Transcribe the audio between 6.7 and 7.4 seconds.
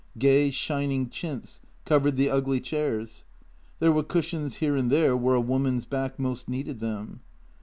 them.